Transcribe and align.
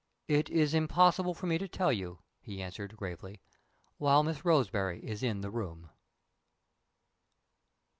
"It 0.27 0.49
is 0.49 0.73
impossible 0.73 1.35
for 1.35 1.45
me 1.45 1.59
to 1.59 1.67
tell 1.67 1.93
you," 1.93 2.17
he 2.41 2.59
answered, 2.59 2.97
gravely, 2.97 3.39
"while 3.99 4.23
Miss 4.23 4.43
Roseberry 4.43 4.99
is 5.05 5.21
in 5.21 5.41
the 5.41 5.51
room." 5.51 5.91